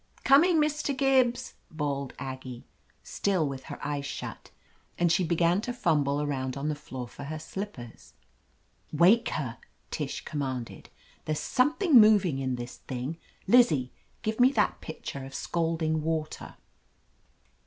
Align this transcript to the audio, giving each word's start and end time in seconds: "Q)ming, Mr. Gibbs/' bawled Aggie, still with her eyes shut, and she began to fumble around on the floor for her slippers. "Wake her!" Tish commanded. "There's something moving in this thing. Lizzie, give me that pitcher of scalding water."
"Q)ming, 0.25 0.55
Mr. 0.57 0.97
Gibbs/' 0.97 1.53
bawled 1.69 2.15
Aggie, 2.17 2.65
still 3.03 3.47
with 3.47 3.65
her 3.65 3.77
eyes 3.85 4.03
shut, 4.07 4.49
and 4.97 5.11
she 5.11 5.23
began 5.23 5.61
to 5.61 5.71
fumble 5.73 6.19
around 6.19 6.57
on 6.57 6.69
the 6.69 6.73
floor 6.73 7.07
for 7.07 7.25
her 7.25 7.37
slippers. 7.37 8.13
"Wake 8.91 9.29
her!" 9.29 9.59
Tish 9.91 10.25
commanded. 10.25 10.89
"There's 11.25 11.37
something 11.39 12.01
moving 12.01 12.39
in 12.39 12.55
this 12.55 12.77
thing. 12.77 13.19
Lizzie, 13.45 13.91
give 14.23 14.39
me 14.39 14.51
that 14.53 14.81
pitcher 14.81 15.23
of 15.23 15.35
scalding 15.35 16.01
water." 16.01 16.55